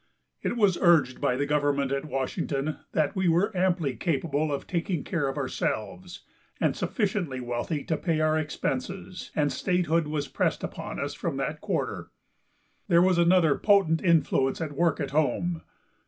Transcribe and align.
It 0.41 0.57
was 0.57 0.79
urged 0.81 1.21
by 1.21 1.35
the 1.35 1.45
government 1.45 1.91
at 1.91 2.05
Washington 2.05 2.79
that 2.93 3.15
we 3.15 3.27
were 3.29 3.55
amply 3.55 3.95
capable 3.95 4.51
of 4.51 4.65
taking 4.65 5.03
care 5.03 5.27
of 5.27 5.37
ourselves, 5.37 6.21
and 6.59 6.75
sufficiently 6.75 7.39
wealthy 7.39 7.83
to 7.83 7.97
pay 7.97 8.19
our 8.19 8.35
expenses, 8.35 9.29
and 9.35 9.53
statehood 9.53 10.07
was 10.07 10.27
pressed 10.27 10.63
upon 10.63 10.99
us 10.99 11.13
from 11.13 11.37
that 11.37 11.61
quarter. 11.61 12.09
There 12.87 13.03
was 13.03 13.19
another 13.19 13.59
potent 13.59 14.01
influence 14.01 14.59
at 14.59 14.71
work 14.73 14.99
at 14.99 15.11
home. 15.11 15.61